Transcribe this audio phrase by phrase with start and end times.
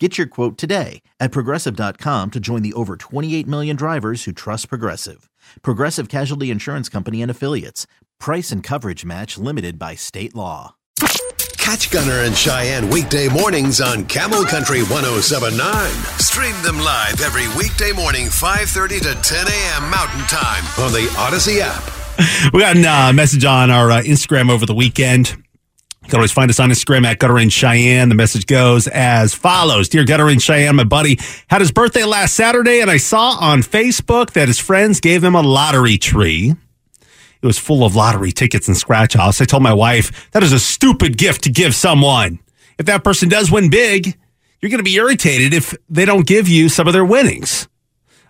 [0.00, 4.68] Get your quote today at progressive.com to join the over 28 million drivers who trust
[4.68, 5.30] Progressive.
[5.62, 7.86] Progressive Casualty Insurance Company and Affiliates.
[8.18, 10.74] Price and coverage match limited by state law.
[11.58, 15.90] Catch Gunner and Cheyenne weekday mornings on Camel Country 1079.
[16.18, 19.90] Stream them live every weekday morning, 5.30 to 10 a.m.
[19.90, 21.82] Mountain Time on the Odyssey app.
[22.52, 25.43] We got a uh, message on our uh, Instagram over the weekend.
[26.14, 28.08] Can always find us on Instagram at Gunner and Cheyenne.
[28.08, 31.18] The message goes as follows Dear Gunner and Cheyenne, my buddy
[31.48, 35.34] had his birthday last Saturday, and I saw on Facebook that his friends gave him
[35.34, 36.54] a lottery tree.
[37.00, 39.40] It was full of lottery tickets and scratch offs.
[39.40, 42.38] I told my wife, that is a stupid gift to give someone.
[42.78, 44.16] If that person does win big,
[44.60, 47.66] you're going to be irritated if they don't give you some of their winnings.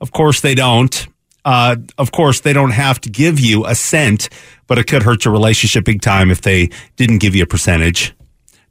[0.00, 1.06] Of course, they don't.
[1.48, 4.28] Uh, of course, they don't have to give you a cent,
[4.66, 8.14] but it could hurt your relationship big time if they didn't give you a percentage.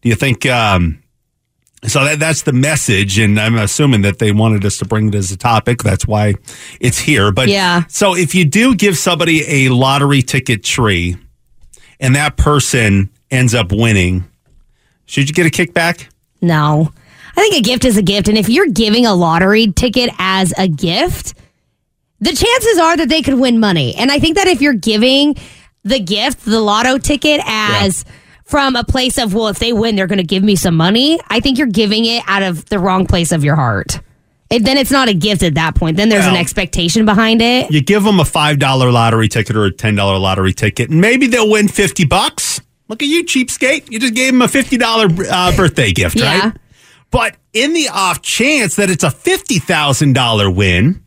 [0.01, 0.45] Do you think?
[0.45, 1.01] Um,
[1.87, 5.15] so that, that's the message, and I'm assuming that they wanted us to bring it
[5.15, 5.81] as a topic.
[5.81, 6.35] That's why
[6.79, 7.31] it's here.
[7.31, 7.85] But Yeah.
[7.87, 11.17] So if you do give somebody a lottery ticket tree,
[11.99, 14.23] and that person ends up winning,
[15.07, 16.09] should you get a kickback?
[16.43, 16.91] No.
[17.35, 18.27] I think a gift is a gift.
[18.27, 21.33] And if you're giving a lottery ticket as a gift,
[22.19, 23.95] the chances are that they could win money.
[23.95, 25.35] And I think that if you're giving
[25.83, 28.03] the gift, the lotto ticket, as
[28.43, 31.19] from a place of, well, if they win, they're going to give me some money,
[31.27, 33.99] I think you're giving it out of the wrong place of your heart.
[34.49, 35.97] It, then it's not a gift at that point.
[35.97, 37.69] Then there's an expectation behind it.
[37.69, 41.01] You give them a five dollar lottery ticket or a ten dollar lottery ticket, and
[41.01, 42.61] maybe they'll win fifty bucks.
[42.87, 43.91] Look at you, cheapskate!
[43.91, 46.39] You just gave them a fifty dollar uh, birthday gift, Yeah.
[46.39, 46.53] right?
[47.11, 51.03] But in the off chance that it's a fifty thousand dollar win,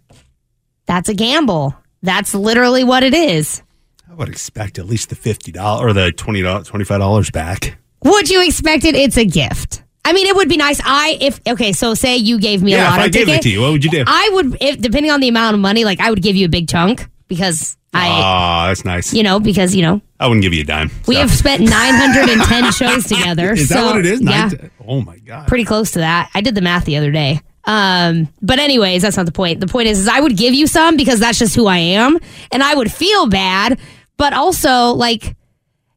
[0.90, 1.76] That's a gamble.
[2.02, 3.62] That's literally what it is.
[4.10, 7.30] I would expect at least the fifty dollar or the twenty dollars twenty five dollars
[7.30, 7.78] back.
[8.02, 8.96] Would you expect it?
[8.96, 9.84] It's a gift.
[10.04, 10.80] I mean, it would be nice.
[10.84, 13.38] I if okay, so say you gave me a lot if lotto I gave ticket.
[13.38, 14.02] it to you, what would you do?
[14.04, 16.48] I would, if depending on the amount of money, like I would give you a
[16.48, 19.14] big chunk because I, Oh, that's nice.
[19.14, 20.90] you know, because you know I wouldn't give you a dime.
[21.06, 23.52] we So- have spent 910 shows together.
[23.52, 24.20] Is that so, what it is?
[24.20, 25.46] Yeah, Nine- oh my god!
[25.46, 26.30] pretty close to that.
[26.34, 27.42] I did the math the other day.
[27.64, 29.60] Um, but anyways, that's not the point.
[29.60, 32.18] The point is, is I would give you some because that's just who I am,
[32.52, 33.78] and I would feel bad,
[34.16, 35.36] but also like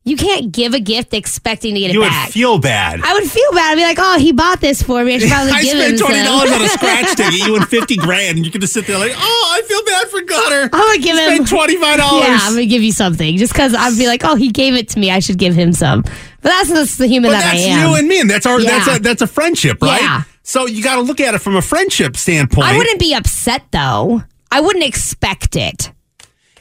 [0.06, 2.04] you can't give a gift expecting to get a gift.
[2.04, 3.00] you it would feel bad.
[3.02, 3.72] I would feel bad.
[3.72, 5.16] I'd be like, oh, he bought this for me.
[5.16, 7.34] I should probably I give spent him twenty dollars on a scratch ticket.
[7.46, 10.22] You win fifty grand, and you're gonna sit there like, oh, I feel bad for
[10.22, 10.70] Gunner.
[10.74, 12.28] I'm gonna give him twenty five dollars.
[12.28, 14.90] Yeah, I'm gonna give you something just because I'd be like, oh, he gave it
[14.90, 15.10] to me.
[15.10, 16.02] I should give him some.
[16.02, 17.90] But that's just the human But that I that's am.
[17.90, 20.02] you and me, and that's our that's a that's a friendship, right?
[20.02, 20.24] Yeah.
[20.44, 22.68] So you got to look at it from a friendship standpoint.
[22.68, 24.24] I wouldn't be upset though.
[24.52, 25.92] I wouldn't expect it.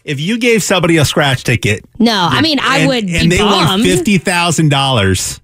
[0.04, 1.84] if you gave somebody a scratch ticket.
[1.98, 3.84] No, I mean, I and, would and be they won bummed.
[3.84, 5.40] fifty thousand dollars.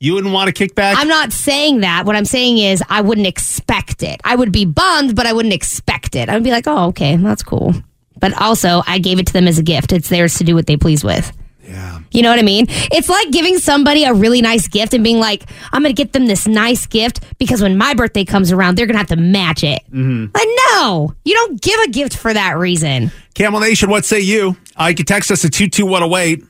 [0.00, 0.94] You wouldn't want a kickback.
[0.98, 2.04] I'm not saying that.
[2.04, 4.20] What I'm saying is I wouldn't expect it.
[4.24, 6.28] I would be bummed, but I wouldn't expect it.
[6.28, 7.72] I'd be like, oh, okay, that's cool.
[8.18, 9.92] But also, I gave it to them as a gift.
[9.92, 11.32] It's theirs to do what they please with.
[11.66, 11.93] yeah.
[12.14, 12.66] You know what I mean?
[12.70, 15.42] It's like giving somebody a really nice gift and being like,
[15.72, 18.86] I'm going to get them this nice gift because when my birthday comes around, they're
[18.86, 19.82] going to have to match it.
[19.90, 20.26] Mm-hmm.
[20.32, 23.10] Like, no, you don't give a gift for that reason.
[23.34, 24.56] Camel Nation, what say you?
[24.80, 26.44] Uh, you can text us at 22108.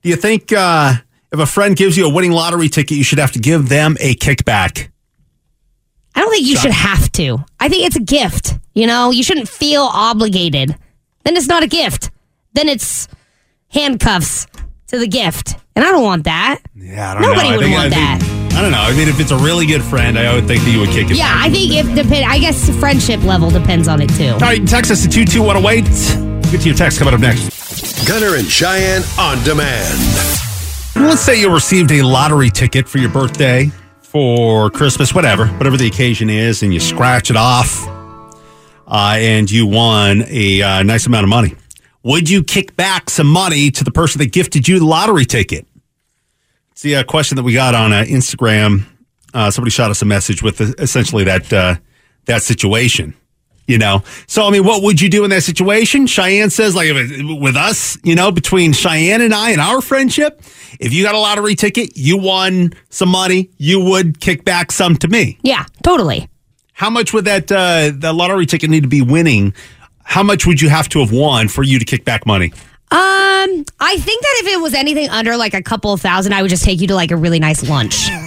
[0.00, 0.94] Do you think uh,
[1.30, 3.98] if a friend gives you a winning lottery ticket, you should have to give them
[4.00, 4.88] a kickback?
[6.14, 7.44] I don't think you should have to.
[7.60, 8.54] I think it's a gift.
[8.74, 10.74] You know, you shouldn't feel obligated.
[11.24, 12.10] Then it's not a gift.
[12.54, 13.06] Then it's
[13.68, 14.46] handcuffs
[14.90, 15.56] to the gift.
[15.76, 16.60] And I don't want that.
[16.76, 17.54] Yeah, I don't Nobody know.
[17.54, 18.78] I would think, want I think- I don't know.
[18.80, 21.08] I mean, if it's a really good friend, I would think that you would kick
[21.10, 21.16] it.
[21.16, 21.32] Yeah.
[21.34, 24.32] I think if depend I guess friendship level depends on it too.
[24.32, 26.50] All right, text us at 22108.
[26.50, 28.06] Get to your text coming up next.
[28.08, 29.96] Gunner and Cheyenne on demand.
[30.96, 33.70] Let's say you received a lottery ticket for your birthday,
[34.02, 37.86] for Christmas, whatever, whatever the occasion is, and you scratch it off,
[38.88, 41.54] uh, and you won a uh, nice amount of money.
[42.02, 45.66] Would you kick back some money to the person that gifted you the lottery ticket?
[46.72, 48.84] It's the uh, question that we got on uh, Instagram.
[49.34, 51.74] Uh, somebody shot us a message with uh, essentially that uh,
[52.26, 53.14] that situation.
[53.66, 56.08] You know, so I mean, what would you do in that situation?
[56.08, 60.42] Cheyenne says, like, it- with us, you know, between Cheyenne and I and our friendship,
[60.80, 64.96] if you got a lottery ticket, you won some money, you would kick back some
[64.96, 65.38] to me.
[65.44, 66.28] Yeah, totally.
[66.72, 69.54] How much would that uh, the lottery ticket need to be winning?
[70.10, 72.52] How much would you have to have won for you to kick back money?
[72.90, 76.42] Um, I think that if it was anything under like a couple of thousand, I
[76.42, 78.08] would just take you to like a really nice lunch.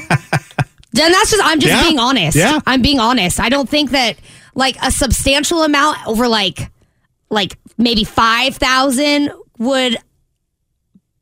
[0.95, 1.81] Then that's just I'm just Yeah.
[1.81, 2.37] being honest.
[2.37, 2.59] Yeah.
[2.67, 3.39] I'm being honest.
[3.39, 4.15] I don't think that
[4.53, 6.69] like a substantial amount over like
[7.31, 9.97] like maybe five thousand would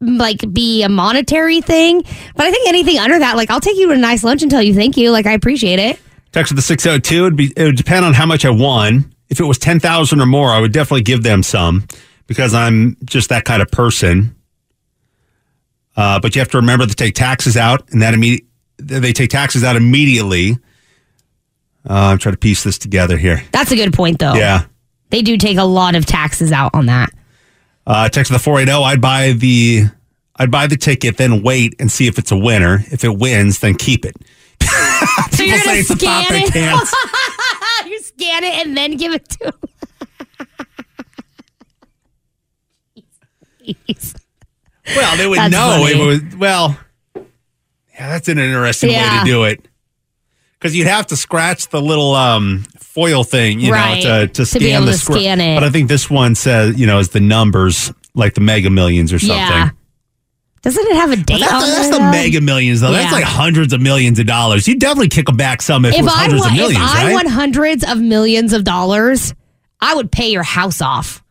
[0.02, 2.02] like be a monetary thing.
[2.36, 4.52] But I think anything under that, like I'll take you to a nice lunch and
[4.52, 5.10] tell you thank you.
[5.10, 6.00] Like I appreciate it.
[6.34, 7.16] Text with the 602.
[7.28, 9.14] It'd be, it would depend on how much I won.
[9.32, 11.88] If it was 10,000 or more, I would definitely give them some
[12.28, 14.36] because I'm just that kind of person.
[15.96, 18.46] Uh, but you have to remember to take taxes out, and that immediate
[18.78, 20.58] they take taxes out immediately.
[21.90, 23.44] Uh, I'm trying to piece this together here.
[23.52, 24.34] That's a good point though.
[24.34, 24.66] Yeah.
[25.10, 27.12] They do take a lot of taxes out on that.
[27.86, 28.72] Uh, text the 480.
[28.84, 29.86] I'd buy the
[30.36, 32.84] I'd buy the ticket, then wait and see if it's a winner.
[32.92, 34.16] If it wins, then keep it.
[35.32, 36.52] So you're People say it's a thought scan they it.
[38.22, 39.54] scan it and then give it to.
[43.66, 44.16] Jeez.
[44.96, 45.92] Well, they would That's know funny.
[46.02, 46.78] it was well.
[47.16, 49.66] Yeah, that's an interesting way to do it.
[50.58, 54.04] Because you'd have to scratch the little um, foil thing, you Right.
[54.04, 55.56] know, to, to scan the to scr- scan it.
[55.56, 59.14] But I think this one says, you know, is the numbers like the Mega Millions
[59.14, 59.38] or something.
[59.38, 59.70] Yeah.
[60.62, 62.12] Doesn't it have a date That's, on that's there, the though?
[62.12, 62.92] Mega Millions, though.
[62.92, 64.68] That's like hundreds of millions of dollars.
[64.68, 66.90] You definitely kick them back some if, it was I hundreds won, of millions, if
[66.96, 67.14] I right?
[67.14, 69.34] won hundreds of millions of dollars,
[69.80, 71.24] I would pay your house off.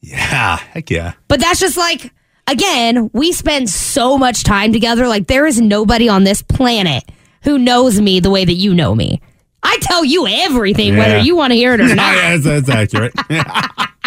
[0.00, 1.12] yeah, heck yeah.
[1.28, 2.12] But that's just like,
[2.46, 5.06] again, we spend so much time together.
[5.06, 7.04] Like, there is nobody on this planet
[7.42, 9.20] who knows me the way that you know me.
[9.62, 12.14] I tell you everything, whether you want to hear it or Oh, not.
[12.16, 13.12] yeah, that's, that's accurate.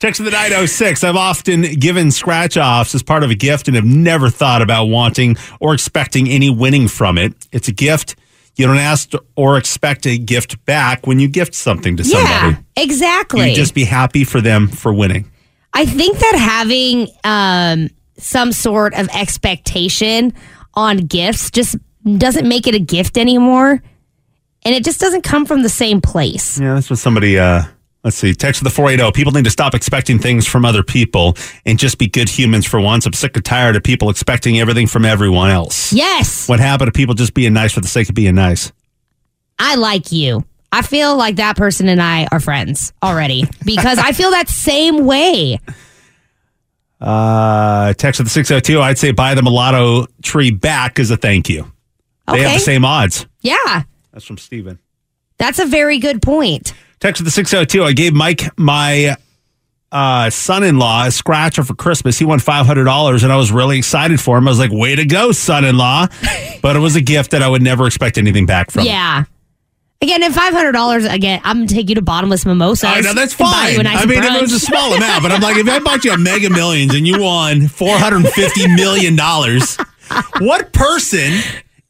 [0.00, 1.02] Text of the 906.
[1.02, 4.86] I've often given scratch offs as part of a gift and have never thought about
[4.86, 7.34] wanting or expecting any winning from it.
[7.50, 8.14] It's a gift.
[8.54, 12.56] You don't ask or expect a gift back when you gift something to somebody.
[12.56, 13.50] Yeah, exactly.
[13.50, 15.30] You just be happy for them for winning.
[15.72, 20.32] I think that having um, some sort of expectation
[20.74, 21.76] on gifts just
[22.16, 23.82] doesn't make it a gift anymore.
[24.64, 26.58] And it just doesn't come from the same place.
[26.58, 27.62] Yeah, that's what somebody, uh,
[28.08, 29.12] let's see, text of the 480.
[29.14, 32.80] People need to stop expecting things from other people and just be good humans for
[32.80, 33.04] once.
[33.04, 35.92] I'm sick and tired of people expecting everything from everyone else.
[35.92, 38.72] Yes, What happened to people just being nice for the sake of being nice?
[39.58, 40.42] I like you.
[40.72, 45.04] I feel like that person and I are friends already because I feel that same
[45.04, 45.58] way.
[47.00, 48.80] Uh, text of the 602.
[48.80, 51.70] I'd say buy the mulatto tree back as a thank you.
[52.26, 52.54] They have Okay.
[52.54, 53.26] the same odds.
[53.42, 53.82] Yeah,
[54.12, 54.78] That's from Steven.
[55.38, 56.72] that's a very good point.
[57.00, 57.84] Text of the 602.
[57.84, 59.16] I gave Mike my
[59.90, 62.18] uh, son in law a scratcher for Christmas.
[62.18, 64.48] He won $500 and I was really excited for him.
[64.48, 66.06] I was like, way to go, son in law.
[66.62, 68.84] but it was a gift that I would never expect anything back from.
[68.84, 69.24] Yeah.
[70.00, 71.04] Again, and five hundred dollars.
[71.04, 72.84] Again, I'm gonna take you to bottomless mimosas.
[72.84, 73.82] I know that's and fine.
[73.82, 76.04] nice I mean, if it was a small amount, but I'm like, if I bought
[76.04, 79.76] you a mega millions and you won 450 million dollars,
[80.38, 81.32] what person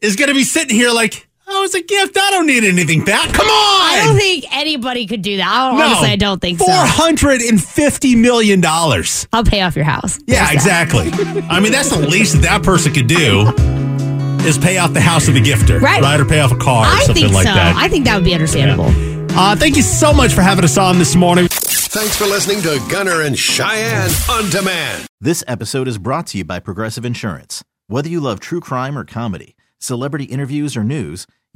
[0.00, 2.16] is going to be sitting here like, oh, it's a gift.
[2.18, 3.32] I don't need anything back.
[3.32, 3.50] Come on.
[3.50, 5.48] I don't think anybody could do that.
[5.48, 6.66] I don't, honestly, I don't think so.
[6.66, 9.26] 450 million dollars.
[9.32, 10.18] I'll pay off your house.
[10.26, 11.10] Yeah, There's exactly.
[11.48, 13.46] I mean, that's the least that that person could do
[14.46, 16.20] is pay off the house of the gifter, Right.
[16.20, 17.54] Or pay off a car or I something think like so.
[17.54, 17.76] that.
[17.76, 18.86] I think that would be understandable.
[19.38, 21.48] uh, thank you so much for having us on this morning.
[21.50, 25.06] Thanks for listening to Gunner and Cheyenne on demand.
[25.20, 27.64] This episode is brought to you by Progressive Insurance.
[27.88, 31.26] Whether you love true crime or comedy, celebrity interviews or news,